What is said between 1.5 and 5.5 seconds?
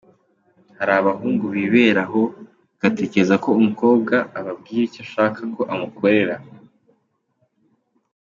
bibera aho bagategereza ko umukobwa ababwira icyo ashaka